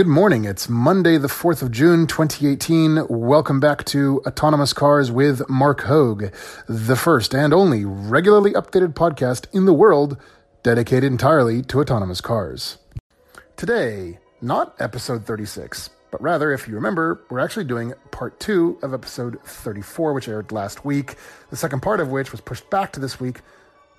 good 0.00 0.06
morning. 0.06 0.46
It's 0.46 0.66
Monday, 0.66 1.18
the 1.18 1.28
4th 1.28 1.60
of 1.60 1.70
June, 1.70 2.06
2018. 2.06 3.06
Welcome 3.10 3.60
back 3.60 3.84
to 3.84 4.22
Autonomous 4.26 4.72
Cars 4.72 5.12
with 5.12 5.46
Marc 5.46 5.82
Hoag, 5.82 6.32
the 6.66 6.96
first 6.96 7.34
and 7.34 7.52
only 7.52 7.84
regularly 7.84 8.52
updated 8.52 8.94
podcast 8.94 9.44
in 9.52 9.66
the 9.66 9.74
world 9.74 10.16
dedicated 10.62 11.12
entirely 11.12 11.60
to 11.64 11.82
autonomous 11.82 12.22
cars. 12.22 12.78
Today, 13.58 14.20
not 14.40 14.74
episode 14.80 15.26
36, 15.26 15.90
but 16.10 16.22
rather, 16.22 16.50
if 16.50 16.66
you 16.66 16.74
remember, 16.76 17.20
we're 17.28 17.38
actually 17.38 17.66
doing 17.66 17.92
part 18.10 18.40
two 18.40 18.78
of 18.82 18.94
episode 18.94 19.38
34, 19.44 20.14
which 20.14 20.28
aired 20.28 20.50
last 20.50 20.82
week, 20.82 21.16
the 21.50 21.56
second 21.58 21.82
part 21.82 22.00
of 22.00 22.08
which 22.08 22.32
was 22.32 22.40
pushed 22.40 22.70
back 22.70 22.90
to 22.92 23.00
this 23.00 23.20
week 23.20 23.40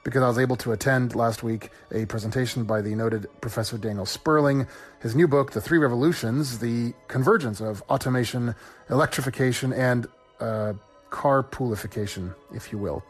because 0.03 0.23
I 0.23 0.27
was 0.27 0.39
able 0.39 0.55
to 0.57 0.71
attend 0.71 1.15
last 1.15 1.43
week 1.43 1.69
a 1.91 2.05
presentation 2.05 2.63
by 2.63 2.81
the 2.81 2.95
noted 2.95 3.27
Professor 3.41 3.77
Daniel 3.77 4.05
Sperling. 4.05 4.67
His 5.01 5.15
new 5.15 5.27
book, 5.27 5.51
The 5.51 5.61
Three 5.61 5.77
Revolutions 5.77 6.59
The 6.59 6.93
Convergence 7.07 7.61
of 7.61 7.81
Automation, 7.89 8.55
Electrification, 8.89 9.73
and 9.73 10.07
uh, 10.39 10.73
Carpoolification, 11.11 12.33
if 12.53 12.71
you 12.71 12.77
will. 12.77 13.03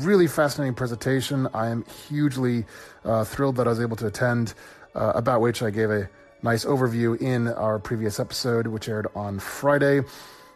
Really 0.00 0.26
fascinating 0.26 0.74
presentation. 0.74 1.46
I 1.54 1.68
am 1.68 1.84
hugely 2.08 2.64
uh, 3.04 3.24
thrilled 3.24 3.56
that 3.56 3.66
I 3.66 3.70
was 3.70 3.80
able 3.80 3.96
to 3.96 4.06
attend, 4.06 4.54
uh, 4.94 5.12
about 5.14 5.40
which 5.40 5.62
I 5.62 5.70
gave 5.70 5.90
a 5.90 6.08
nice 6.42 6.64
overview 6.64 7.20
in 7.20 7.48
our 7.48 7.78
previous 7.78 8.18
episode, 8.18 8.66
which 8.66 8.88
aired 8.88 9.06
on 9.14 9.38
Friday. 9.38 10.02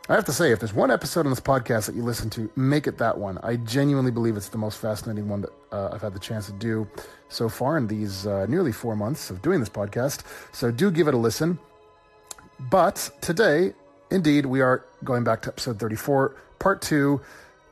I 0.09 0.15
have 0.15 0.24
to 0.27 0.33
say, 0.33 0.52
if 0.52 0.60
there's 0.60 0.73
one 0.73 0.92
episode 0.92 1.27
on 1.27 1.33
this 1.33 1.41
podcast 1.41 1.87
that 1.87 1.96
you 1.96 2.02
listen 2.02 2.30
to, 2.30 2.49
make 2.54 2.87
it 2.87 2.99
that 2.99 3.18
one. 3.18 3.38
I 3.43 3.57
genuinely 3.57 4.12
believe 4.12 4.37
it's 4.37 4.51
the 4.51 4.59
most 4.59 4.79
fascinating 4.79 5.29
one 5.29 5.40
that 5.40 5.51
uh, 5.73 5.90
I've 5.93 6.02
had 6.02 6.15
the 6.15 6.21
chance 6.21 6.46
to 6.46 6.52
do 6.52 6.87
so 7.29 7.49
far 7.49 7.76
in 7.76 7.88
these 7.88 8.24
uh, 8.24 8.46
nearly 8.46 8.71
four 8.71 8.95
months 8.95 9.30
of 9.30 9.43
doing 9.43 9.59
this 9.59 9.68
podcast. 9.68 10.23
So 10.52 10.71
do 10.71 10.93
give 10.93 11.09
it 11.09 11.15
a 11.15 11.16
listen. 11.16 11.59
But 12.71 13.10
today, 13.21 13.74
indeed, 14.12 14.46
we 14.46 14.60
are 14.60 14.84
going 15.02 15.24
back 15.24 15.43
to 15.43 15.49
episode 15.49 15.80
34, 15.80 16.37
part 16.60 16.82
two, 16.82 17.21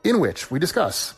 in 0.03 0.19
which 0.19 0.51
we 0.51 0.59
discuss 0.59 1.13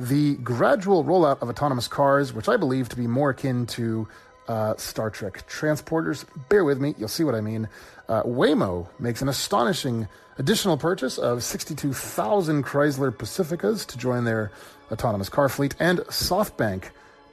the 0.00 0.34
gradual 0.38 1.04
rollout 1.04 1.42
of 1.42 1.48
autonomous 1.48 1.86
cars, 1.86 2.32
which 2.32 2.48
I 2.48 2.56
believe 2.56 2.88
to 2.88 2.96
be 2.96 3.06
more 3.06 3.30
akin 3.30 3.66
to 3.66 4.08
uh, 4.48 4.76
Star 4.76 5.10
Trek 5.10 5.46
transporters. 5.48 6.24
Bear 6.48 6.64
with 6.64 6.80
me, 6.80 6.94
you'll 6.98 7.08
see 7.08 7.24
what 7.24 7.34
I 7.34 7.40
mean. 7.40 7.68
Uh, 8.08 8.22
Waymo 8.22 8.88
makes 8.98 9.22
an 9.22 9.28
astonishing 9.28 10.08
additional 10.38 10.76
purchase 10.76 11.18
of 11.18 11.42
62,000 11.42 12.64
Chrysler 12.64 13.10
Pacificas 13.10 13.86
to 13.86 13.98
join 13.98 14.24
their 14.24 14.50
autonomous 14.92 15.28
car 15.28 15.48
fleet, 15.48 15.74
and 15.80 15.98
SoftBank 16.00 16.84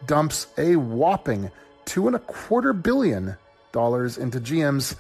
dumps 0.06 0.48
a 0.58 0.76
whopping 0.76 1.52
two 1.86 2.08
and 2.08 2.16
a 2.16 2.20
quarter 2.20 2.74
billion 2.74 3.38
dollars 3.72 4.18
into 4.18 4.40
GM's 4.40 4.96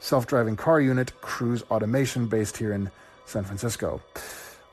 self-driving 0.00 0.56
car 0.56 0.80
unit, 0.80 1.20
Cruise 1.20 1.62
Automation, 1.70 2.26
based 2.26 2.56
here 2.56 2.72
in 2.72 2.90
San 3.26 3.44
Francisco. 3.44 4.00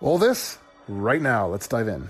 All 0.01 0.17
this 0.17 0.57
right 0.87 1.21
now. 1.21 1.47
Let's 1.47 1.67
dive 1.67 1.87
in. 1.87 2.09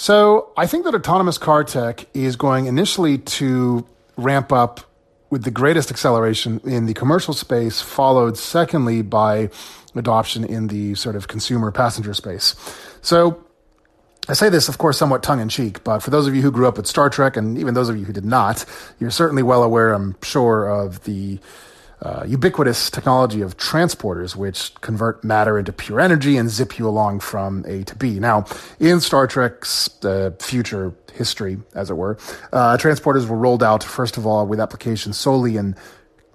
So 0.00 0.50
I 0.56 0.66
think 0.66 0.86
that 0.86 0.94
autonomous 0.94 1.36
car 1.36 1.62
tech 1.62 2.06
is 2.14 2.34
going 2.34 2.64
initially 2.64 3.18
to 3.18 3.86
ramp 4.16 4.50
up 4.50 4.80
with 5.28 5.44
the 5.44 5.50
greatest 5.50 5.90
acceleration 5.90 6.58
in 6.64 6.86
the 6.86 6.94
commercial 6.94 7.34
space, 7.34 7.82
followed 7.82 8.38
secondly 8.38 9.02
by 9.02 9.50
adoption 9.94 10.42
in 10.42 10.68
the 10.68 10.94
sort 10.94 11.16
of 11.16 11.28
consumer 11.28 11.70
passenger 11.70 12.14
space. 12.14 12.54
So 13.02 13.44
I 14.26 14.32
say 14.32 14.48
this, 14.48 14.70
of 14.70 14.78
course, 14.78 14.96
somewhat 14.96 15.22
tongue 15.22 15.38
in 15.38 15.50
cheek, 15.50 15.84
but 15.84 15.98
for 15.98 16.08
those 16.08 16.26
of 16.26 16.34
you 16.34 16.40
who 16.40 16.50
grew 16.50 16.66
up 16.66 16.78
with 16.78 16.86
Star 16.86 17.10
Trek, 17.10 17.36
and 17.36 17.58
even 17.58 17.74
those 17.74 17.90
of 17.90 17.98
you 17.98 18.06
who 18.06 18.14
did 18.14 18.24
not, 18.24 18.64
you're 19.00 19.10
certainly 19.10 19.42
well 19.42 19.62
aware, 19.62 19.92
I'm 19.92 20.16
sure, 20.22 20.66
of 20.66 21.04
the 21.04 21.38
uh, 22.02 22.24
ubiquitous 22.26 22.90
technology 22.90 23.42
of 23.42 23.56
transporters, 23.56 24.34
which 24.34 24.74
convert 24.80 25.22
matter 25.22 25.58
into 25.58 25.72
pure 25.72 26.00
energy 26.00 26.36
and 26.36 26.48
zip 26.48 26.78
you 26.78 26.88
along 26.88 27.20
from 27.20 27.64
A 27.68 27.84
to 27.84 27.96
B. 27.96 28.18
Now, 28.18 28.46
in 28.78 29.00
Star 29.00 29.26
Trek's 29.26 30.02
uh, 30.04 30.30
future 30.38 30.94
history, 31.12 31.58
as 31.74 31.90
it 31.90 31.94
were, 31.94 32.16
uh, 32.52 32.76
transporters 32.78 33.28
were 33.28 33.36
rolled 33.36 33.62
out, 33.62 33.84
first 33.84 34.16
of 34.16 34.26
all, 34.26 34.46
with 34.46 34.60
applications 34.60 35.18
solely 35.18 35.56
in 35.56 35.76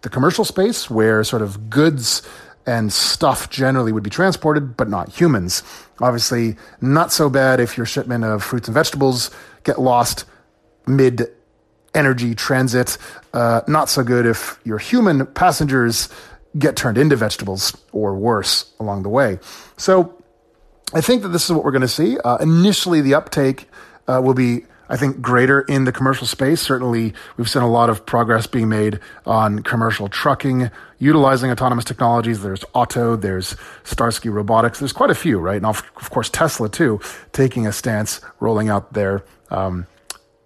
the 0.02 0.10
commercial 0.10 0.46
space, 0.46 0.90
where 0.90 1.24
sort 1.24 1.42
of 1.42 1.70
goods 1.70 2.22
and 2.68 2.92
stuff 2.92 3.50
generally 3.50 3.92
would 3.92 4.04
be 4.04 4.10
transported, 4.10 4.76
but 4.78 4.90
not 4.90 5.10
humans. 5.10 5.64
Obviously, 6.00 6.58
not 6.82 7.12
so 7.12 7.30
bad 7.30 7.60
if 7.60 7.78
your 7.78 7.86
shipment 7.86 8.24
of 8.24 8.44
fruits 8.44 8.68
and 8.68 8.74
vegetables 8.74 9.32
get 9.64 9.80
lost 9.80 10.26
mid 10.88 11.28
energy 11.96 12.36
transit. 12.36 12.98
Uh, 13.34 13.62
not 13.68 13.90
so 13.90 14.04
good 14.04 14.26
if 14.26 14.60
your 14.64 14.78
human 14.78 15.26
passengers 15.26 16.10
get 16.58 16.76
turned 16.76 16.98
into 16.98 17.16
vegetables 17.16 17.76
or 17.92 18.16
worse 18.16 18.72
along 18.80 19.04
the 19.04 19.10
way. 19.10 19.40
So 19.78 20.22
I 20.94 21.02
think 21.02 21.24
that 21.24 21.30
this 21.30 21.46
is 21.46 21.52
what 21.52 21.64
we're 21.64 21.72
going 21.72 21.82
to 21.82 21.88
see. 21.88 22.18
Uh, 22.20 22.38
initially, 22.38 23.02
the 23.02 23.16
uptake 23.16 23.68
uh, 24.08 24.22
will 24.24 24.34
be, 24.34 24.66
I 24.88 24.96
think, 24.96 25.20
greater 25.20 25.62
in 25.62 25.84
the 25.84 25.92
commercial 25.92 26.28
space. 26.28 26.62
Certainly, 26.62 27.14
we've 27.36 27.50
seen 27.50 27.64
a 27.64 27.70
lot 27.70 27.90
of 27.90 28.06
progress 28.06 28.48
being 28.48 28.70
made 28.70 29.00
on 29.26 29.64
commercial 29.64 30.08
trucking, 30.08 30.70
utilizing 31.00 31.52
autonomous 31.52 31.86
technologies. 31.86 32.42
There's 32.42 32.64
Otto, 32.74 33.16
there's 33.16 33.58
Starsky 33.84 34.30
Robotics. 34.30 34.80
There's 34.80 34.94
quite 34.94 35.10
a 35.10 35.16
few, 35.16 35.40
right? 35.40 35.58
And 35.58 35.66
of, 35.66 35.84
of 35.98 36.10
course, 36.10 36.30
Tesla, 36.30 36.70
too, 36.70 37.02
taking 37.34 37.68
a 37.68 37.74
stance, 37.74 38.22
rolling 38.40 38.70
out 38.70 38.94
their 38.94 39.26
um, 39.50 39.88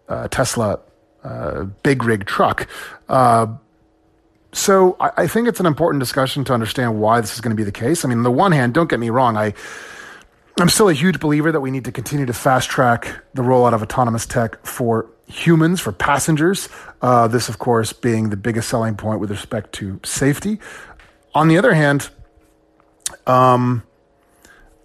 uh, 0.08 0.28
Tesla 0.30 0.80
uh, 1.24 1.64
big 1.84 2.04
rig 2.04 2.26
truck. 2.26 2.68
Uh, 3.08 3.48
so 4.52 4.96
I, 5.00 5.12
I, 5.18 5.28
think 5.28 5.48
it's 5.48 5.60
an 5.60 5.66
important 5.66 6.00
discussion 6.00 6.44
to 6.46 6.54
understand 6.54 7.00
why 7.00 7.22
this 7.22 7.34
is 7.34 7.42
going 7.42 7.52
to 7.52 7.56
be 7.56 7.64
the 7.64 7.72
case. 7.72 8.04
I 8.04 8.08
mean, 8.08 8.20
on 8.20 8.24
the 8.24 8.32
one 8.32 8.52
hand, 8.52 8.74
don't 8.74 8.90
get 8.90 9.00
me 9.00 9.10
wrong, 9.10 9.38
I 9.38 9.54
I'm 10.60 10.70
still 10.70 10.90
a 10.90 10.94
huge 10.94 11.20
believer 11.22 11.52
that 11.54 11.62
we 11.62 11.72
need 11.72 11.86
to 11.86 11.92
continue 11.92 12.26
to 12.26 12.34
fast 12.34 12.70
track 12.70 13.24
the 13.34 13.44
rollout 13.44 13.74
of 13.74 13.82
autonomous 13.82 14.26
tech 14.26 14.66
for 14.66 15.08
humans, 15.28 15.80
for 15.80 15.94
passengers. 15.94 16.68
Uh, 17.02 17.28
this, 17.28 17.48
of 17.48 17.60
course, 17.60 17.94
being 17.94 18.30
the 18.30 18.36
biggest 18.36 18.68
selling 18.68 18.96
point 18.96 19.22
with 19.22 19.32
respect 19.32 19.72
to 19.74 20.02
safety. 20.04 20.60
On 21.34 21.48
the 21.48 21.58
other 21.58 21.74
hand, 21.74 22.10
um, 23.26 23.84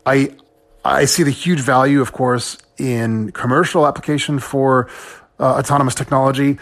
I 0.06 0.36
I 0.84 1.06
see 1.06 1.22
the 1.22 1.30
huge 1.30 1.60
value, 1.60 2.00
of 2.00 2.12
course, 2.12 2.58
in 2.78 3.32
commercial 3.32 3.86
application 3.86 4.38
for 4.38 4.88
uh, 5.38 5.58
autonomous 5.58 5.94
technology. 5.94 6.58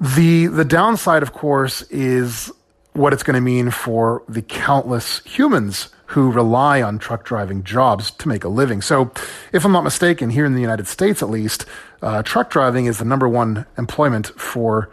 The 0.00 0.46
the 0.46 0.64
downside, 0.64 1.22
of 1.22 1.32
course, 1.32 1.82
is 1.82 2.52
what 2.92 3.12
it's 3.12 3.22
going 3.22 3.34
to 3.34 3.40
mean 3.40 3.70
for 3.70 4.22
the 4.28 4.42
countless 4.42 5.20
humans 5.24 5.90
who 6.06 6.30
rely 6.30 6.80
on 6.82 6.98
truck 6.98 7.24
driving 7.24 7.62
jobs 7.64 8.10
to 8.12 8.28
make 8.28 8.44
a 8.44 8.48
living. 8.48 8.80
So, 8.80 9.10
if 9.52 9.64
I'm 9.64 9.72
not 9.72 9.84
mistaken, 9.84 10.30
here 10.30 10.44
in 10.44 10.54
the 10.54 10.60
United 10.60 10.86
States 10.86 11.22
at 11.22 11.28
least, 11.28 11.66
uh, 12.00 12.22
truck 12.22 12.50
driving 12.50 12.86
is 12.86 12.98
the 12.98 13.04
number 13.04 13.28
one 13.28 13.66
employment 13.76 14.28
for 14.40 14.90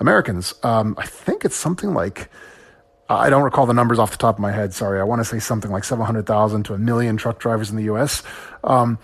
Americans. 0.00 0.54
Um, 0.62 0.94
I 0.98 1.06
think 1.06 1.44
it's 1.44 1.56
something 1.56 1.94
like, 1.94 2.28
I 3.08 3.30
don't 3.30 3.42
recall 3.42 3.66
the 3.66 3.74
numbers 3.74 3.98
off 3.98 4.10
the 4.10 4.16
top 4.16 4.36
of 4.36 4.40
my 4.40 4.52
head. 4.52 4.74
Sorry. 4.74 5.00
I 5.00 5.04
want 5.04 5.20
to 5.20 5.24
say 5.24 5.38
something 5.38 5.70
like 5.70 5.84
700,000 5.84 6.64
to 6.64 6.74
a 6.74 6.78
million 6.78 7.16
truck 7.16 7.38
drivers 7.38 7.70
in 7.70 7.76
the 7.76 7.84
US. 7.84 8.22
Um, 8.64 8.98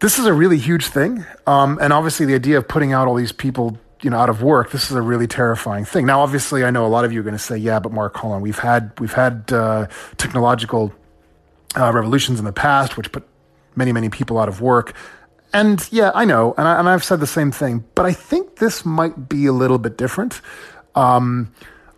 this 0.00 0.18
is 0.18 0.26
a 0.26 0.32
really 0.32 0.58
huge 0.58 0.86
thing. 0.86 1.24
Um, 1.46 1.78
and 1.80 1.92
obviously, 1.92 2.26
the 2.26 2.34
idea 2.34 2.58
of 2.58 2.66
putting 2.66 2.92
out 2.92 3.06
all 3.06 3.14
these 3.14 3.32
people, 3.32 3.78
you 4.02 4.10
know, 4.10 4.18
out 4.18 4.28
of 4.30 4.42
work, 4.42 4.70
this 4.70 4.90
is 4.90 4.96
a 4.96 5.02
really 5.02 5.26
terrifying 5.26 5.84
thing. 5.84 6.06
Now, 6.06 6.20
obviously, 6.20 6.64
I 6.64 6.70
know 6.70 6.86
a 6.86 6.88
lot 6.88 7.04
of 7.04 7.12
you 7.12 7.20
are 7.20 7.22
going 7.22 7.36
to 7.36 7.38
say, 7.38 7.56
"Yeah, 7.56 7.78
but 7.78 7.92
Marc, 7.92 8.16
hold 8.16 8.34
on. 8.34 8.40
We've 8.40 8.58
had 8.58 8.98
we've 8.98 9.12
had 9.12 9.52
uh, 9.52 9.86
technological 10.16 10.92
uh, 11.78 11.92
revolutions 11.92 12.38
in 12.38 12.44
the 12.44 12.52
past, 12.52 12.96
which 12.96 13.12
put 13.12 13.26
many 13.76 13.92
many 13.92 14.08
people 14.08 14.38
out 14.38 14.48
of 14.48 14.60
work." 14.60 14.94
And 15.52 15.86
yeah, 15.90 16.12
I 16.14 16.24
know, 16.24 16.54
and, 16.56 16.66
I, 16.66 16.78
and 16.78 16.88
I've 16.88 17.02
said 17.02 17.18
the 17.18 17.26
same 17.26 17.50
thing, 17.50 17.84
but 17.96 18.06
I 18.06 18.12
think 18.12 18.56
this 18.56 18.84
might 18.84 19.28
be 19.28 19.46
a 19.46 19.52
little 19.52 19.78
bit 19.78 19.98
different. 19.98 20.40
Um, 20.94 21.52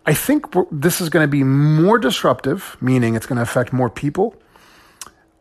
I 0.07 0.15
think 0.15 0.47
this 0.71 0.99
is 0.99 1.09
going 1.09 1.23
to 1.23 1.31
be 1.31 1.43
more 1.43 1.99
disruptive, 1.99 2.75
meaning 2.81 3.15
it's 3.15 3.27
going 3.27 3.37
to 3.37 3.43
affect 3.43 3.71
more 3.71 3.91
people 3.91 4.35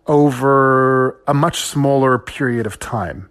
over 0.06 1.20
a 1.26 1.34
much 1.34 1.60
smaller 1.60 2.18
period 2.18 2.66
of 2.66 2.78
time. 2.78 3.28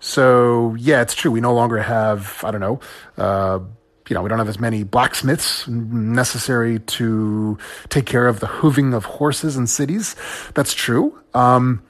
So 0.00 0.74
yeah, 0.78 1.02
it's 1.02 1.14
true. 1.14 1.30
We 1.30 1.40
no 1.40 1.54
longer 1.54 1.78
have 1.78 2.42
I 2.44 2.50
don't 2.50 2.60
know. 2.60 2.80
Uh, 3.16 3.60
you 4.08 4.14
know, 4.14 4.22
we 4.22 4.28
don't 4.28 4.38
have 4.38 4.48
as 4.48 4.60
many 4.60 4.84
blacksmiths 4.84 5.66
necessary 5.66 6.78
to 6.78 7.58
take 7.88 8.06
care 8.06 8.28
of 8.28 8.38
the 8.38 8.46
hooving 8.46 8.94
of 8.94 9.04
horses 9.04 9.56
in 9.56 9.66
cities. 9.66 10.14
That's 10.54 10.72
true. 10.72 11.18
Um, 11.34 11.82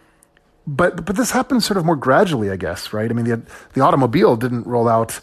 but 0.67 1.05
but 1.05 1.17
this 1.17 1.31
happened 1.31 1.63
sort 1.63 1.77
of 1.77 1.85
more 1.85 1.97
gradually, 1.97 2.51
I 2.51 2.57
guess, 2.57 2.93
right? 2.93 3.11
I 3.11 3.15
mean, 3.15 3.27
the 3.27 3.43
the 3.75 3.83
automobile 3.83 4.37
didn't 4.37 4.67
roll 4.67 4.89
out 4.89 5.21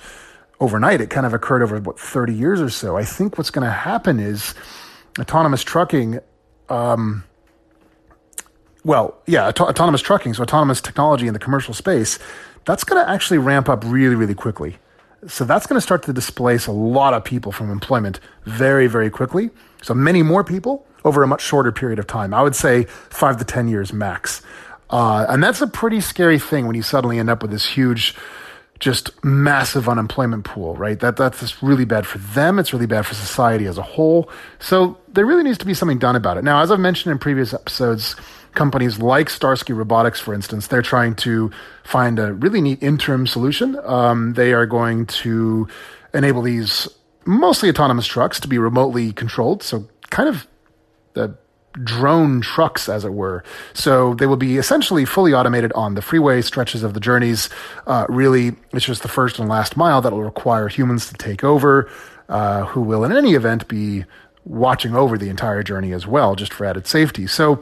overnight. 0.59 1.01
It 1.01 1.09
kind 1.09 1.25
of 1.25 1.33
occurred 1.33 1.61
over 1.61 1.79
what 1.79 1.99
30 1.99 2.33
years 2.33 2.61
or 2.61 2.69
so. 2.69 2.95
I 2.95 3.03
think 3.03 3.37
what's 3.37 3.49
going 3.49 3.65
to 3.65 3.71
happen 3.71 4.19
is 4.19 4.53
autonomous 5.19 5.63
trucking. 5.63 6.19
Um, 6.69 7.23
well, 8.83 9.15
yeah, 9.25 9.47
auto- 9.47 9.65
autonomous 9.65 10.01
trucking, 10.01 10.33
so 10.33 10.43
autonomous 10.43 10.81
technology 10.81 11.27
in 11.27 11.33
the 11.33 11.39
commercial 11.39 11.73
space, 11.73 12.19
that's 12.65 12.83
going 12.83 13.03
to 13.03 13.09
actually 13.09 13.37
ramp 13.37 13.69
up 13.69 13.83
really, 13.85 14.15
really 14.15 14.35
quickly. 14.35 14.77
So 15.27 15.45
that's 15.45 15.65
going 15.67 15.77
to 15.77 15.81
start 15.81 16.03
to 16.03 16.13
displace 16.13 16.67
a 16.67 16.71
lot 16.71 17.13
of 17.13 17.23
people 17.23 17.51
from 17.51 17.71
employment 17.71 18.19
very, 18.45 18.87
very 18.87 19.09
quickly. 19.09 19.51
So 19.81 19.93
many 19.93 20.21
more 20.21 20.43
people 20.43 20.85
over 21.05 21.23
a 21.23 21.27
much 21.27 21.41
shorter 21.41 21.71
period 21.71 21.99
of 21.99 22.07
time. 22.07 22.33
I 22.33 22.41
would 22.41 22.55
say 22.55 22.83
five 23.09 23.37
to 23.37 23.45
10 23.45 23.67
years 23.67 23.93
max. 23.93 24.41
Uh, 24.89 25.25
and 25.29 25.41
that's 25.41 25.61
a 25.61 25.67
pretty 25.67 26.01
scary 26.01 26.39
thing 26.39 26.67
when 26.67 26.75
you 26.75 26.83
suddenly 26.83 27.19
end 27.19 27.29
up 27.29 27.41
with 27.41 27.51
this 27.51 27.65
huge, 27.65 28.15
just 28.83 29.23
massive 29.23 29.87
unemployment 29.87 30.43
pool, 30.43 30.75
right? 30.75 30.99
That 30.99 31.15
that's 31.15 31.39
just 31.39 31.61
really 31.61 31.85
bad 31.85 32.05
for 32.05 32.17
them. 32.17 32.59
It's 32.59 32.73
really 32.73 32.85
bad 32.85 33.05
for 33.05 33.13
society 33.13 33.65
as 33.65 33.77
a 33.77 33.81
whole. 33.81 34.29
So 34.59 34.97
there 35.07 35.25
really 35.25 35.43
needs 35.43 35.57
to 35.59 35.65
be 35.65 35.73
something 35.73 35.99
done 35.99 36.15
about 36.15 36.37
it. 36.37 36.43
Now, 36.43 36.61
as 36.61 36.69
I've 36.69 36.79
mentioned 36.79 37.13
in 37.13 37.17
previous 37.17 37.53
episodes, 37.53 38.15
companies 38.53 38.99
like 38.99 39.29
Starsky 39.29 39.73
Robotics, 39.73 40.19
for 40.19 40.33
instance, 40.33 40.67
they're 40.67 40.81
trying 40.81 41.15
to 41.15 41.49
find 41.83 42.19
a 42.19 42.33
really 42.33 42.61
neat 42.61 42.83
interim 42.83 43.25
solution. 43.25 43.79
Um, 43.85 44.33
they 44.33 44.53
are 44.53 44.65
going 44.65 45.05
to 45.23 45.67
enable 46.13 46.41
these 46.41 46.87
mostly 47.25 47.69
autonomous 47.69 48.05
trucks 48.05 48.39
to 48.41 48.47
be 48.47 48.57
remotely 48.57 49.13
controlled. 49.13 49.63
So 49.63 49.87
kind 50.09 50.27
of 50.27 50.45
the 51.13 51.37
drone 51.81 52.41
trucks, 52.41 52.87
as 52.87 53.03
it 53.05 53.13
were. 53.13 53.43
So 53.73 54.13
they 54.13 54.25
will 54.25 54.37
be 54.37 54.57
essentially 54.57 55.05
fully 55.05 55.33
automated 55.33 55.73
on 55.73 55.95
the 55.95 56.01
freeway 56.01 56.41
stretches 56.41 56.83
of 56.83 56.93
the 56.93 56.99
journeys. 56.99 57.49
Uh, 57.87 58.05
really, 58.09 58.55
it's 58.71 58.85
just 58.85 59.01
the 59.01 59.07
first 59.07 59.39
and 59.39 59.49
last 59.49 59.75
mile 59.75 60.01
that 60.01 60.11
will 60.11 60.23
require 60.23 60.67
humans 60.67 61.07
to 61.07 61.13
take 61.15 61.43
over, 61.43 61.89
uh, 62.29 62.65
who 62.65 62.81
will, 62.81 63.03
in 63.03 63.11
any 63.11 63.33
event, 63.33 63.67
be 63.67 64.05
watching 64.45 64.95
over 64.95 65.17
the 65.17 65.29
entire 65.29 65.63
journey 65.63 65.93
as 65.93 66.05
well, 66.05 66.35
just 66.35 66.53
for 66.53 66.65
added 66.65 66.85
safety. 66.85 67.25
So 67.27 67.61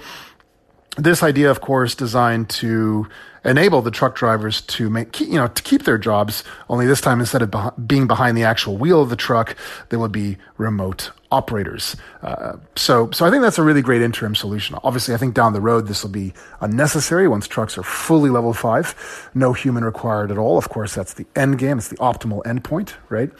this 0.97 1.23
idea, 1.23 1.49
of 1.49 1.61
course, 1.61 1.95
designed 1.95 2.49
to 2.49 3.07
enable 3.45 3.81
the 3.81 3.91
truck 3.91 4.15
drivers 4.15 4.61
to 4.61 4.89
make, 4.89 5.19
you 5.19 5.35
know, 5.35 5.47
to 5.47 5.63
keep 5.63 5.83
their 5.83 5.97
jobs. 5.97 6.43
Only 6.69 6.85
this 6.85 7.01
time, 7.01 7.19
instead 7.19 7.41
of 7.41 7.87
being 7.87 8.07
behind 8.07 8.37
the 8.37 8.43
actual 8.43 8.77
wheel 8.77 9.01
of 9.01 9.09
the 9.09 9.15
truck, 9.15 9.55
they 9.89 9.97
would 9.97 10.11
be 10.11 10.37
remote 10.57 11.11
operators. 11.31 11.95
Uh, 12.21 12.57
so, 12.75 13.09
so 13.11 13.25
I 13.25 13.31
think 13.31 13.41
that's 13.41 13.57
a 13.57 13.63
really 13.63 13.81
great 13.81 14.01
interim 14.01 14.35
solution. 14.35 14.77
Obviously, 14.83 15.13
I 15.13 15.17
think 15.17 15.33
down 15.33 15.53
the 15.53 15.61
road 15.61 15.87
this 15.87 16.03
will 16.03 16.11
be 16.11 16.33
unnecessary 16.59 17.27
once 17.27 17.47
trucks 17.47 17.77
are 17.77 17.83
fully 17.83 18.29
level 18.29 18.53
five, 18.53 19.29
no 19.33 19.53
human 19.53 19.83
required 19.83 20.31
at 20.31 20.37
all. 20.37 20.57
Of 20.57 20.69
course, 20.69 20.93
that's 20.93 21.13
the 21.13 21.25
end 21.35 21.57
game. 21.57 21.77
It's 21.77 21.87
the 21.87 21.97
optimal 21.97 22.43
endpoint, 22.43 22.93
right? 23.09 23.31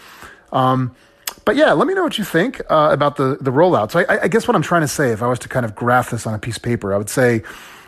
Um, 0.51 0.95
but 1.45 1.55
yeah, 1.55 1.73
let 1.73 1.87
me 1.87 1.93
know 1.93 2.03
what 2.03 2.17
you 2.17 2.23
think 2.23 2.61
uh, 2.69 2.89
about 2.91 3.15
the 3.15 3.37
the 3.39 3.51
rollout. 3.51 3.91
So 3.91 3.99
I, 4.07 4.23
I, 4.23 4.27
guess 4.27 4.47
what 4.47 4.55
I'm 4.55 4.61
trying 4.61 4.81
to 4.81 4.87
say, 4.87 5.11
if 5.11 5.21
I 5.23 5.27
was 5.27 5.39
to 5.39 5.49
kind 5.49 5.65
of 5.65 5.75
graph 5.75 6.11
this 6.11 6.27
on 6.27 6.33
a 6.33 6.39
piece 6.39 6.57
of 6.57 6.63
paper, 6.63 6.93
I 6.93 6.97
would 6.97 7.09
say 7.09 7.43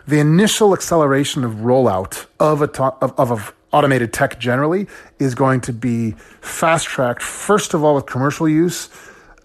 the 0.08 0.20
initial 0.20 0.74
acceleration 0.74 1.44
of 1.44 1.54
rollout 1.56 2.26
of 2.40 2.62
a 2.62 2.68
to- 2.68 2.96
of, 3.02 3.14
of, 3.20 3.32
of 3.32 3.54
automated 3.72 4.14
tech 4.14 4.40
generally 4.40 4.88
is 5.20 5.36
going 5.36 5.62
to 5.62 5.74
be 5.74 6.12
fast 6.42 6.88
tracked. 6.88 7.22
First 7.22 7.74
of 7.74 7.84
all, 7.84 7.96
with 7.96 8.06
commercial 8.06 8.48
use. 8.48 8.90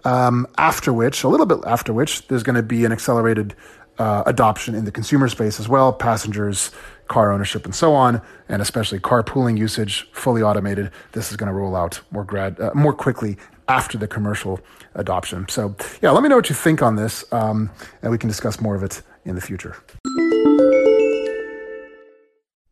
Um, 0.05 0.47
after 0.57 0.93
which, 0.93 1.23
a 1.23 1.27
little 1.27 1.45
bit 1.45 1.59
after 1.65 1.93
which, 1.93 2.27
there's 2.27 2.43
going 2.43 2.55
to 2.55 2.63
be 2.63 2.85
an 2.85 2.91
accelerated 2.91 3.55
uh, 3.97 4.23
adoption 4.25 4.75
in 4.75 4.85
the 4.85 4.91
consumer 4.91 5.27
space 5.27 5.59
as 5.59 5.67
well, 5.67 5.91
passengers, 5.91 6.71
car 7.07 7.31
ownership, 7.31 7.65
and 7.65 7.75
so 7.75 7.93
on, 7.93 8.21
and 8.47 8.61
especially 8.61 8.99
carpooling 8.99 9.57
usage, 9.57 10.09
fully 10.13 10.41
automated. 10.41 10.91
This 11.11 11.31
is 11.31 11.37
going 11.37 11.47
to 11.47 11.53
roll 11.53 11.75
out 11.75 11.99
more 12.11 12.23
grad 12.23 12.59
uh, 12.59 12.71
more 12.73 12.93
quickly 12.93 13.37
after 13.67 13.97
the 13.97 14.07
commercial 14.07 14.59
adoption. 14.95 15.45
So, 15.49 15.75
yeah, 16.01 16.11
let 16.11 16.23
me 16.23 16.29
know 16.29 16.37
what 16.37 16.49
you 16.49 16.55
think 16.55 16.81
on 16.81 16.95
this, 16.95 17.25
um, 17.31 17.69
and 18.01 18.11
we 18.11 18.17
can 18.17 18.29
discuss 18.29 18.61
more 18.61 18.75
of 18.75 18.83
it 18.83 19.01
in 19.25 19.35
the 19.35 19.41
future. 19.41 19.75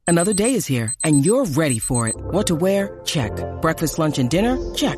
Another 0.07 0.33
day 0.33 0.53
is 0.53 0.65
here, 0.65 0.93
and 1.03 1.25
you're 1.25 1.43
ready 1.43 1.79
for 1.79 2.07
it. 2.07 2.15
What 2.15 2.47
to 2.47 2.55
wear? 2.55 3.01
Check. 3.03 3.33
Breakfast, 3.61 3.99
lunch, 3.99 4.17
and 4.17 4.29
dinner? 4.29 4.57
Check. 4.73 4.97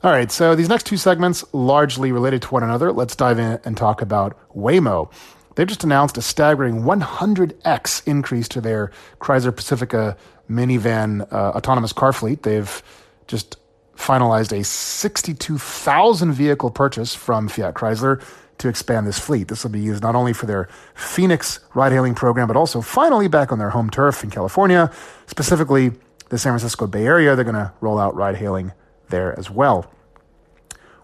All 0.00 0.12
right, 0.12 0.30
so 0.30 0.54
these 0.54 0.68
next 0.68 0.86
two 0.86 0.96
segments, 0.96 1.44
largely 1.52 2.12
related 2.12 2.42
to 2.42 2.48
one 2.50 2.62
another, 2.62 2.92
let's 2.92 3.16
dive 3.16 3.40
in 3.40 3.58
and 3.64 3.76
talk 3.76 4.00
about 4.00 4.38
Waymo. 4.54 5.10
They've 5.56 5.66
just 5.66 5.82
announced 5.82 6.16
a 6.16 6.22
staggering 6.22 6.82
100x 6.82 8.06
increase 8.06 8.46
to 8.50 8.60
their 8.60 8.92
Chrysler 9.20 9.54
Pacifica 9.54 10.16
minivan 10.48 11.26
uh, 11.32 11.50
autonomous 11.50 11.92
car 11.92 12.12
fleet. 12.12 12.44
They've 12.44 12.80
just 13.26 13.56
finalized 13.96 14.56
a 14.56 14.62
62,000 14.62 16.32
vehicle 16.32 16.70
purchase 16.70 17.16
from 17.16 17.48
Fiat 17.48 17.74
Chrysler 17.74 18.22
to 18.58 18.68
expand 18.68 19.04
this 19.04 19.18
fleet. 19.18 19.48
This 19.48 19.64
will 19.64 19.72
be 19.72 19.80
used 19.80 20.04
not 20.04 20.14
only 20.14 20.32
for 20.32 20.46
their 20.46 20.68
Phoenix 20.94 21.58
ride 21.74 21.90
hailing 21.90 22.14
program, 22.14 22.46
but 22.46 22.56
also 22.56 22.80
finally 22.80 23.26
back 23.26 23.50
on 23.50 23.58
their 23.58 23.70
home 23.70 23.90
turf 23.90 24.22
in 24.22 24.30
California, 24.30 24.92
specifically 25.26 25.90
the 26.28 26.38
San 26.38 26.52
Francisco 26.52 26.86
Bay 26.86 27.04
Area. 27.04 27.34
They're 27.34 27.44
going 27.44 27.56
to 27.56 27.72
roll 27.80 27.98
out 27.98 28.14
ride 28.14 28.36
hailing 28.36 28.70
there 29.10 29.38
as 29.38 29.50
well. 29.50 29.90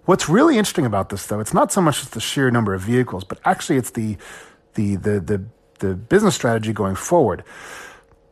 What's 0.05 0.29
really 0.29 0.59
interesting 0.59 0.85
about 0.85 1.09
this, 1.09 1.27
though, 1.27 1.41
it's 1.41 1.55
not 1.55 1.73
so 1.73 1.81
much 1.81 2.01
just 2.01 2.13
the 2.13 2.21
sheer 2.21 2.51
number 2.51 2.75
of 2.75 2.83
vehicles, 2.83 3.25
but 3.25 3.39
actually 3.45 3.79
it's 3.79 3.91
the 3.91 4.17
the 4.75 4.97
the 4.97 5.21
the, 5.21 5.45
the 5.79 5.95
business 5.95 6.35
strategy 6.35 6.73
going 6.73 6.95
forward. 6.95 7.43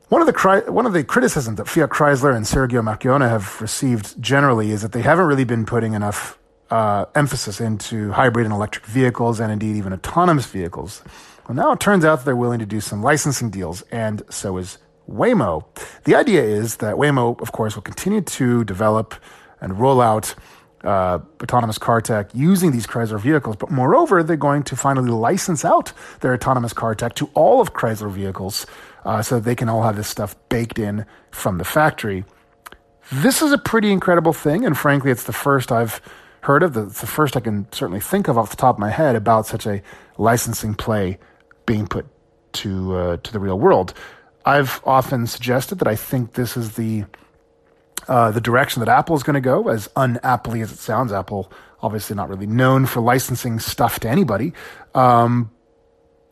One 0.09 0.21
of 0.21 0.27
the 0.27 0.65
one 0.71 0.85
of 0.85 0.93
the 0.93 1.03
criticisms 1.05 1.57
that 1.57 1.67
Fiat 1.67 1.89
Chrysler 1.89 2.37
and 2.37 2.45
Sergio 2.45 2.83
Marchionne 2.83 3.27
have 3.27 3.59
received 3.63 4.21
generally 4.21 4.71
is 4.71 4.83
that 4.83 4.93
they 4.93 5.01
haven't 5.01 5.25
really 5.25 5.45
been 5.45 5.65
putting 5.65 5.95
enough 5.95 6.39
uh, 6.71 7.07
emphasis 7.15 7.61
into 7.61 8.13
hybrid 8.13 8.45
and 8.45 8.55
electric 8.55 8.85
vehicles, 8.85 9.41
and 9.41 9.51
indeed 9.51 9.77
even 9.77 9.95
autonomous 9.95 10.47
vehicles. 10.47 11.03
Well, 11.49 11.57
now 11.57 11.73
it 11.73 11.81
turns 11.81 12.05
out 12.05 12.25
they're 12.27 12.37
willing 12.37 12.59
to 12.59 12.67
do 12.67 12.81
some 12.81 13.03
licensing 13.03 13.49
deals, 13.49 13.83
and 13.91 14.23
so 14.29 14.59
is 14.59 14.77
Waymo. 15.11 15.65
The 16.05 16.15
idea 16.15 16.43
is 16.43 16.77
that 16.77 16.97
Waymo, 16.97 17.41
of 17.41 17.53
course, 17.53 17.75
will 17.75 17.83
continue 17.83 18.21
to 18.21 18.65
develop 18.65 19.15
and 19.63 19.81
roll 19.81 20.03
out 20.03 20.35
uh, 20.85 21.21
autonomous 21.43 21.79
car 21.79 22.01
tech 22.01 22.29
using 22.35 22.73
these 22.73 22.87
Chrysler 22.87 23.21
vehicles. 23.21 23.57
But 23.57 23.71
moreover, 23.71 24.23
they're 24.23 24.37
going 24.37 24.65
to 24.65 24.77
finally 24.77 25.11
license 25.11 25.65
out 25.65 25.93
their 26.21 26.35
autonomous 26.35 26.73
car 26.73 26.95
tech 26.95 27.15
to 27.15 27.31
all 27.35 27.61
of 27.61 27.73
Chrysler 27.73 28.11
vehicles 28.11 28.67
uh, 29.05 29.23
so 29.23 29.41
they 29.41 29.55
can 29.55 29.69
all 29.69 29.83
have 29.83 29.97
this 29.97 30.09
stuff 30.09 30.37
baked 30.49 30.79
in 30.79 31.07
from 31.31 31.59
the 31.59 31.65
factory. 31.65 32.25
This 33.13 33.43
is 33.43 33.53
a 33.53 33.59
pretty 33.59 33.91
incredible 33.91 34.33
thing, 34.33 34.65
and 34.65 34.77
frankly, 34.77 35.11
it's 35.11 35.25
the 35.25 35.33
first 35.33 35.73
I've 35.73 36.01
heard 36.43 36.63
of. 36.63 36.77
It's 36.77 37.01
the 37.01 37.07
first 37.07 37.37
I 37.37 37.41
can 37.41 37.71
certainly 37.73 38.01
think 38.01 38.29
of 38.29 38.39
off 38.39 38.51
the 38.51 38.57
top 38.57 38.77
of 38.77 38.81
my 38.81 38.91
head 38.91 39.17
about 39.17 39.47
such 39.47 39.67
a 39.67 39.83
licensing 40.19 40.75
play 40.75 41.19
being 41.67 41.87
put 41.87 42.07
to 42.55 42.97
uh, 42.97 43.17
to 43.19 43.33
the 43.33 43.39
real 43.39 43.59
world. 43.59 43.95
I've 44.45 44.81
often 44.85 45.27
suggested 45.27 45.79
that 45.79 45.89
I 45.89 45.95
think 45.97 46.33
this 46.33 46.57
is 46.57 46.75
the 46.75 47.05
uh, 48.09 48.31
the 48.31 48.41
direction 48.41 48.81
that 48.81 48.89
Apple 48.89 49.17
is 49.17 49.23
going 49.23 49.35
to 49.35 49.41
go, 49.41 49.69
as 49.69 49.89
unaptly 49.97 50.61
as 50.61 50.73
it 50.73 50.79
sounds. 50.79 51.13
Apple, 51.13 51.53
obviously, 51.81 52.17
not 52.17 52.29
really 52.29 52.47
known 52.47 52.87
for 52.87 53.01
licensing 53.01 53.59
stuff 53.59 54.01
to 54.01 54.09
anybody. 54.09 54.53
Um, 54.95 55.51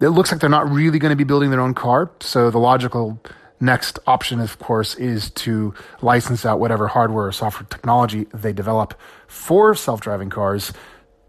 it 0.00 0.08
looks 0.08 0.32
like 0.32 0.40
they're 0.40 0.50
not 0.50 0.70
really 0.70 0.98
going 0.98 1.10
to 1.10 1.16
be 1.16 1.24
building 1.24 1.50
their 1.50 1.60
own 1.60 1.74
car. 1.74 2.10
So 2.20 2.50
the 2.50 2.58
logical 2.58 3.20
next 3.60 3.98
option, 4.06 4.40
of 4.40 4.58
course, 4.58 4.94
is 4.94 5.30
to 5.30 5.74
license 6.00 6.46
out 6.46 6.58
whatever 6.58 6.88
hardware 6.88 7.26
or 7.26 7.32
software 7.32 7.66
technology 7.68 8.26
they 8.32 8.52
develop 8.52 8.98
for 9.28 9.74
self-driving 9.74 10.30
cars 10.30 10.72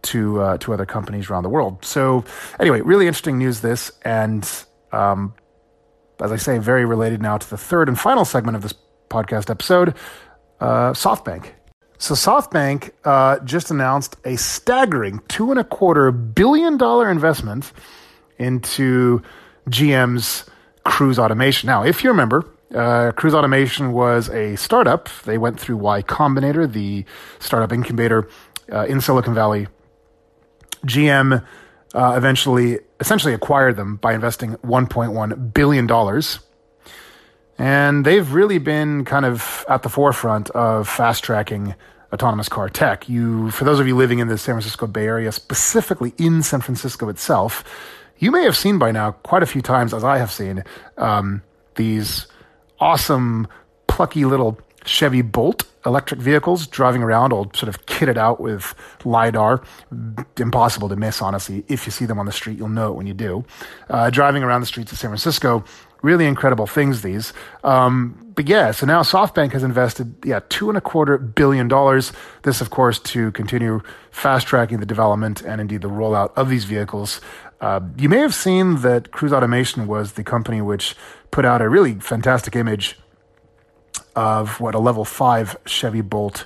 to 0.04 0.42
uh, 0.42 0.58
to 0.58 0.74
other 0.74 0.86
companies 0.86 1.30
around 1.30 1.44
the 1.44 1.50
world. 1.50 1.84
So 1.86 2.24
anyway, 2.60 2.82
really 2.82 3.08
interesting 3.08 3.38
news. 3.38 3.62
This 3.62 3.92
and 4.04 4.50
um, 4.92 5.34
as 6.22 6.32
I 6.32 6.38
say, 6.38 6.58
very 6.58 6.86
related 6.86 7.22
now 7.22 7.38
to 7.38 7.50
the 7.50 7.58
third 7.58 7.88
and 7.88 8.00
final 8.00 8.26
segment 8.26 8.56
of 8.56 8.64
this 8.64 8.74
podcast 9.10 9.50
episode 9.50 9.94
uh, 10.62 10.94
SoftBank. 10.94 11.48
So 11.98 12.16
SoftBank 12.16 12.92
uh, 13.04 13.40
just 13.40 13.70
announced 13.70 14.16
a 14.26 14.36
staggering 14.38 15.22
two 15.28 15.52
and 15.52 15.60
a 15.60 15.64
quarter 15.64 16.12
billion 16.12 16.78
dollar 16.78 17.12
investment 17.12 17.72
into 18.38 19.22
GM's 19.70 20.46
Cruise 20.84 21.20
Automation. 21.20 21.68
Now, 21.68 21.84
if 21.84 22.04
you 22.04 22.10
remember, 22.10 22.46
uh, 22.74 23.12
Cruise 23.12 23.34
Automation 23.34 23.92
was 23.92 24.30
a 24.30 24.56
startup. 24.56 25.10
They 25.26 25.38
went 25.38 25.60
through 25.60 25.78
Y 25.78 26.02
Combinator, 26.02 26.72
the 26.72 27.06
startup 27.40 27.72
incubator 27.72 28.28
uh, 28.72 28.86
in 28.86 29.02
Silicon 29.02 29.34
Valley. 29.36 29.68
GM 30.86 31.46
uh, 31.94 32.14
eventually, 32.18 32.80
essentially 33.00 33.34
acquired 33.34 33.76
them 33.76 33.98
by 33.98 34.14
investing 34.14 34.56
1.1 34.58 35.54
billion 35.54 35.86
dollars. 35.86 36.40
And 37.62 38.04
they've 38.08 38.34
really 38.34 38.58
been 38.58 39.06
kind 39.06 39.24
of 39.24 39.64
at 39.70 39.84
the 39.84 39.90
forefront 39.90 40.50
of 40.50 40.90
fast 40.90 41.24
tracking 41.24 41.76
autonomous 42.12 42.50
car 42.50 42.70
tech. 42.70 43.08
You, 43.08 43.52
for 43.52 43.66
those 43.66 43.80
of 43.80 43.86
you 43.86 43.96
living 43.96 44.18
in 44.18 44.28
the 44.30 44.38
San 44.40 44.56
Francisco 44.56 44.88
Bay 44.88 45.06
Area, 45.06 45.32
specifically 45.32 46.12
in 46.18 46.42
San 46.42 46.62
Francisco 46.62 47.08
itself, 47.08 47.64
you 48.18 48.32
may 48.32 48.46
have 48.46 48.58
seen 48.58 48.80
by 48.80 48.90
now 48.90 49.12
quite 49.12 49.44
a 49.44 49.46
few 49.46 49.62
times, 49.62 49.94
as 49.94 50.04
I 50.04 50.18
have 50.18 50.32
seen, 50.32 50.64
um, 50.98 51.44
these 51.76 52.26
awesome, 52.80 53.48
plucky 53.86 54.26
little 54.26 54.60
Chevy 54.86 55.22
Bolt 55.22 55.66
electric 55.86 56.20
vehicles 56.20 56.68
driving 56.68 57.02
around, 57.02 57.34
all 57.34 57.52
sort 57.54 57.70
of 57.70 57.86
kitted 57.86 58.18
out 58.18 58.40
with 58.40 58.76
LiDAR. 59.04 59.64
Impossible 60.38 60.90
to 60.90 60.96
miss, 60.96 61.22
honestly. 61.22 61.64
If 61.68 61.86
you 61.86 61.92
see 61.92 62.06
them 62.06 62.20
on 62.20 62.26
the 62.26 62.32
street, 62.32 62.58
you'll 62.58 62.70
know 62.70 62.92
it 62.92 62.96
when 62.96 63.08
you 63.08 63.14
do. 63.14 63.46
Uh, 63.90 64.10
driving 64.10 64.44
around 64.44 64.62
the 64.62 64.68
streets 64.68 64.92
of 64.92 64.98
San 64.98 65.10
Francisco, 65.10 65.64
really 66.02 66.26
incredible 66.26 66.68
things, 66.68 67.02
these. 67.02 67.34
Um, 67.64 68.32
but 68.36 68.48
yeah, 68.48 68.72
so 68.72 68.86
now 68.86 69.02
SoftBank 69.02 69.52
has 69.54 69.64
invested, 69.64 70.16
yeah, 70.24 70.40
two 70.50 70.70
and 70.70 70.78
a 70.78 70.82
quarter 70.82 71.18
billion 71.18 71.68
dollars. 71.68 72.14
This, 72.44 72.62
of 72.62 72.70
course, 72.70 73.00
to 73.00 73.32
continue 73.32 73.82
fast 74.12 74.48
tracking 74.48 74.80
the 74.80 74.86
development 74.86 75.42
and 75.42 75.60
indeed 75.60 75.82
the 75.82 75.90
rollout 75.90 76.32
of 76.36 76.50
these 76.50 76.66
vehicles. 76.66 77.22
Uh, 77.60 77.80
you 77.98 78.10
may 78.10 78.18
have 78.18 78.34
seen 78.34 78.82
that 78.82 79.12
Cruise 79.12 79.34
Automation 79.34 79.86
was 79.86 80.14
the 80.14 80.24
company 80.24 80.62
which 80.62 80.96
put 81.30 81.46
out 81.46 81.62
a 81.62 81.70
really 81.70 81.94
fantastic 81.96 82.56
image 82.56 82.98
of 84.16 84.60
what 84.60 84.76
a 84.76 84.80
level 84.80 85.06
five 85.06 85.56
Chevy 85.66 86.02
Bolt 86.02 86.46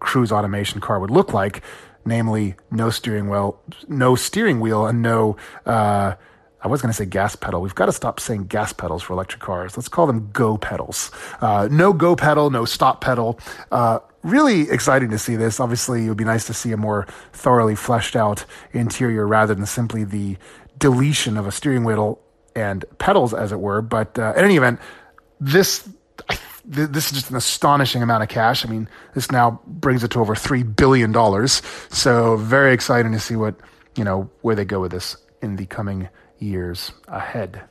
cruise 0.00 0.32
automation 0.32 0.80
car 0.80 0.98
would 1.00 1.10
look 1.10 1.32
like, 1.32 1.62
namely 2.04 2.54
no 2.70 2.90
steering 2.90 3.28
wheel, 3.28 3.60
no 3.88 4.14
steering 4.14 4.60
wheel, 4.60 4.86
and 4.86 5.02
no. 5.02 5.36
Uh, 5.66 6.14
I 6.60 6.68
was 6.68 6.80
going 6.80 6.90
to 6.90 6.96
say 6.96 7.04
gas 7.04 7.36
pedal. 7.36 7.60
We've 7.60 7.74
got 7.74 7.86
to 7.86 7.92
stop 7.92 8.18
saying 8.18 8.46
gas 8.46 8.72
pedals 8.72 9.02
for 9.02 9.12
electric 9.12 9.42
cars. 9.42 9.76
Let's 9.76 9.88
call 9.88 10.06
them 10.06 10.30
go 10.32 10.56
pedals. 10.56 11.10
Uh, 11.42 11.68
no 11.70 11.92
go 11.92 12.16
pedal, 12.16 12.48
no 12.48 12.64
stop 12.64 13.02
pedal. 13.02 13.38
Uh, 13.70 13.98
really 14.22 14.70
exciting 14.70 15.10
to 15.10 15.18
see 15.18 15.36
this. 15.36 15.60
Obviously, 15.60 16.06
it 16.06 16.08
would 16.08 16.16
be 16.16 16.24
nice 16.24 16.46
to 16.46 16.54
see 16.54 16.72
a 16.72 16.78
more 16.78 17.06
thoroughly 17.34 17.74
fleshed 17.74 18.16
out 18.16 18.46
interior 18.72 19.26
rather 19.26 19.54
than 19.54 19.66
simply 19.66 20.04
the 20.04 20.38
deletion 20.78 21.36
of 21.36 21.46
a 21.46 21.52
steering 21.52 21.84
wheel 21.84 22.18
and 22.56 22.86
pedals, 22.96 23.34
as 23.34 23.52
it 23.52 23.60
were. 23.60 23.82
But 23.82 24.18
uh, 24.18 24.32
in 24.34 24.44
any 24.44 24.56
event, 24.56 24.80
this 25.40 25.86
this 26.64 27.06
is 27.06 27.12
just 27.12 27.30
an 27.30 27.36
astonishing 27.36 28.02
amount 28.02 28.22
of 28.22 28.28
cash. 28.28 28.64
I 28.64 28.68
mean, 28.68 28.88
this 29.14 29.30
now 29.30 29.60
brings 29.66 30.02
it 30.04 30.10
to 30.12 30.20
over 30.20 30.34
three 30.34 30.62
billion 30.62 31.12
dollars. 31.12 31.62
So 31.90 32.36
very 32.36 32.72
exciting 32.72 33.12
to 33.12 33.20
see 33.20 33.36
what 33.36 33.56
you 33.96 34.04
know 34.04 34.30
where 34.42 34.56
they 34.56 34.64
go 34.64 34.80
with 34.80 34.92
this 34.92 35.16
in 35.42 35.56
the 35.56 35.66
coming 35.66 36.08
years 36.38 36.92
ahead. 37.08 37.62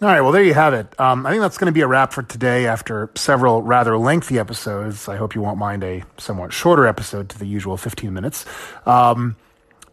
All 0.00 0.06
right, 0.06 0.20
well, 0.20 0.30
there 0.30 0.44
you 0.44 0.54
have 0.54 0.74
it. 0.74 0.98
Um, 1.00 1.26
I 1.26 1.30
think 1.30 1.42
that's 1.42 1.58
going 1.58 1.66
to 1.66 1.72
be 1.72 1.80
a 1.80 1.88
wrap 1.88 2.12
for 2.12 2.22
today 2.22 2.68
after 2.68 3.10
several 3.16 3.62
rather 3.62 3.98
lengthy 3.98 4.38
episodes. 4.38 5.08
I 5.08 5.16
hope 5.16 5.34
you 5.34 5.40
won't 5.40 5.58
mind 5.58 5.82
a 5.82 6.04
somewhat 6.18 6.52
shorter 6.52 6.86
episode 6.86 7.28
to 7.30 7.38
the 7.38 7.46
usual 7.46 7.76
15 7.76 8.14
minutes. 8.14 8.46
Um, 8.86 9.34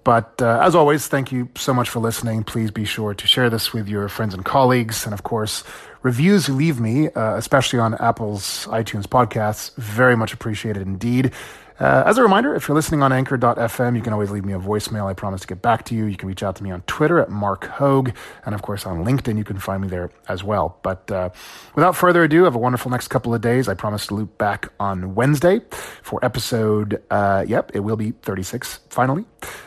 but 0.05 0.39
uh, 0.39 0.59
as 0.61 0.75
always, 0.75 1.07
thank 1.07 1.31
you 1.31 1.49
so 1.55 1.73
much 1.73 1.89
for 1.89 1.99
listening. 1.99 2.43
Please 2.43 2.69
be 2.69 2.85
sure 2.85 3.15
to 3.15 3.27
share 3.27 3.49
this 3.49 3.73
with 3.73 3.89
your 3.89 4.07
friends 4.07 4.35
and 4.35 4.45
colleagues. 4.45 5.03
And 5.03 5.13
of 5.13 5.23
course, 5.23 5.63
reviews 6.05 6.47
you 6.47 6.53
leave 6.53 6.79
me, 6.79 7.09
uh, 7.09 7.35
especially 7.35 7.79
on 7.79 7.95
Apple's 7.95 8.67
iTunes 8.67 9.07
podcasts, 9.07 9.73
very 9.75 10.15
much 10.15 10.33
appreciated 10.33 10.83
indeed. 10.83 11.31
Uh, 11.79 12.03
as 12.05 12.17
a 12.19 12.21
reminder, 12.21 12.53
if 12.53 12.67
you're 12.67 12.75
listening 12.75 13.01
on 13.01 13.11
anchor.fm, 13.11 13.95
you 13.95 14.01
can 14.03 14.13
always 14.13 14.29
leave 14.29 14.45
me 14.45 14.53
a 14.53 14.59
voicemail. 14.59 15.07
I 15.07 15.13
promise 15.13 15.41
to 15.41 15.47
get 15.47 15.63
back 15.63 15.83
to 15.85 15.95
you. 15.95 16.05
You 16.05 16.15
can 16.15 16.29
reach 16.29 16.43
out 16.43 16.55
to 16.57 16.63
me 16.63 16.69
on 16.69 16.83
Twitter 16.83 17.19
at 17.19 17.29
Marc 17.29 17.65
Hoag. 17.65 18.15
And 18.45 18.53
of 18.53 18.61
course, 18.61 18.85
on 18.85 19.03
LinkedIn, 19.03 19.35
you 19.37 19.43
can 19.43 19.57
find 19.57 19.81
me 19.81 19.87
there 19.87 20.11
as 20.29 20.43
well. 20.43 20.77
But 20.83 21.09
uh, 21.11 21.31
without 21.73 21.95
further 21.95 22.23
ado, 22.23 22.43
have 22.43 22.55
a 22.55 22.59
wonderful 22.59 22.91
next 22.91 23.07
couple 23.07 23.33
of 23.33 23.41
days. 23.41 23.67
I 23.67 23.73
promise 23.73 24.07
to 24.07 24.15
loop 24.15 24.37
back 24.37 24.69
on 24.79 25.15
Wednesday 25.15 25.59
for 26.03 26.23
episode, 26.23 27.01
uh, 27.09 27.43
yep, 27.45 27.71
it 27.73 27.79
will 27.79 27.97
be 27.97 28.11
36 28.11 28.79
finally. 28.89 29.25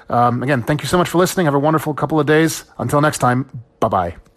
Um, 0.09 0.42
again, 0.42 0.62
thank 0.62 0.83
you 0.83 0.88
so 0.88 0.97
much 0.97 1.09
for 1.09 1.18
listening. 1.18 1.47
Have 1.47 1.54
a 1.54 1.59
wonderful 1.59 1.92
couple 1.95 2.18
of 2.18 2.26
days. 2.26 2.64
Until 2.78 3.00
next 3.00 3.18
time, 3.18 3.50
bye 3.80 3.88
bye. 3.88 4.27